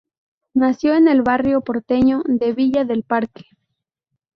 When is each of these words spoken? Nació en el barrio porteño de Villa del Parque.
Nació 0.55 0.95
en 0.95 1.07
el 1.07 1.21
barrio 1.21 1.61
porteño 1.61 2.23
de 2.25 2.53
Villa 2.53 2.85
del 2.85 3.03
Parque. 3.03 3.45